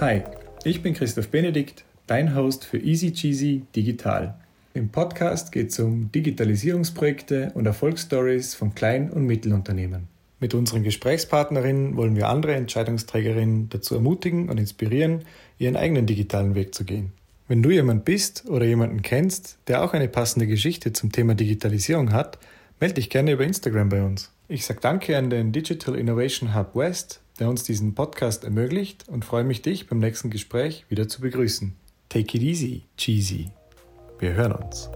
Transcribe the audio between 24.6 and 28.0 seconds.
sage danke an den Digital Innovation Hub West, der uns diesen